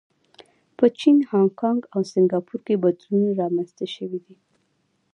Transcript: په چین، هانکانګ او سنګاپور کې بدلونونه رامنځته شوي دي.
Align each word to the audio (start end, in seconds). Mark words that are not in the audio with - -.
په 0.77 0.85
چین، 0.99 1.17
هانکانګ 1.31 1.81
او 1.93 2.01
سنګاپور 2.11 2.59
کې 2.65 2.81
بدلونونه 2.83 3.37
رامنځته 3.41 3.85
شوي 3.95 4.19
دي. 4.25 4.35